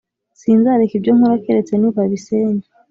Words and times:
Sinzareka 0.39 0.93
ibyo 0.95 1.11
nkora 1.17 1.41
keretse 1.43 1.73
nibabisenya 1.75 2.65